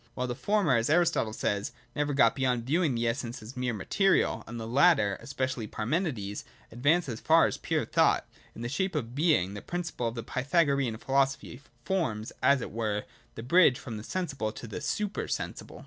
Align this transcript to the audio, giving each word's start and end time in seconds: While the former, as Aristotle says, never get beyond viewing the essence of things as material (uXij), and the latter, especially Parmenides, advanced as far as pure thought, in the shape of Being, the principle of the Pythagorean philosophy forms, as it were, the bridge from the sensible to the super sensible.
While 0.15 0.25
the 0.25 0.33
former, 0.33 0.75
as 0.77 0.89
Aristotle 0.89 1.31
says, 1.31 1.73
never 1.95 2.15
get 2.15 2.33
beyond 2.33 2.65
viewing 2.65 2.95
the 2.95 3.07
essence 3.07 3.35
of 3.39 3.49
things 3.49 3.67
as 3.67 3.73
material 3.75 4.37
(uXij), 4.39 4.47
and 4.47 4.59
the 4.59 4.67
latter, 4.67 5.15
especially 5.21 5.67
Parmenides, 5.67 6.43
advanced 6.71 7.07
as 7.07 7.19
far 7.19 7.45
as 7.45 7.57
pure 7.57 7.85
thought, 7.85 8.27
in 8.55 8.63
the 8.63 8.67
shape 8.67 8.95
of 8.95 9.13
Being, 9.13 9.53
the 9.53 9.61
principle 9.61 10.07
of 10.07 10.15
the 10.15 10.23
Pythagorean 10.23 10.97
philosophy 10.97 11.61
forms, 11.85 12.31
as 12.41 12.61
it 12.61 12.71
were, 12.71 13.03
the 13.35 13.43
bridge 13.43 13.77
from 13.77 13.97
the 13.97 14.03
sensible 14.03 14.51
to 14.51 14.65
the 14.65 14.81
super 14.81 15.27
sensible. 15.27 15.79